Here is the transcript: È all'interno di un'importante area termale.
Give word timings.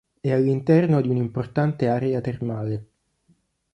È 0.19 0.31
all'interno 0.31 0.99
di 0.99 1.09
un'importante 1.09 1.87
area 1.87 2.21
termale. 2.21 2.87